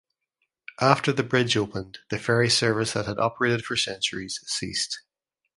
After 0.79 1.11
the 1.13 1.21
bridge 1.21 1.55
opened 1.55 1.99
the 2.09 2.17
ferry 2.17 2.49
service 2.49 2.93
that 2.93 3.05
had 3.05 3.19
operated 3.19 3.63
for 3.63 3.77
centuries 3.77 4.39
ceased. 4.47 4.99